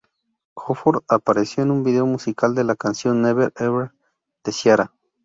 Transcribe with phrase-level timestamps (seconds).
[0.55, 3.91] Horford apareció en un vídeo musical de la canción Never Ever
[4.43, 4.91] de Ciara.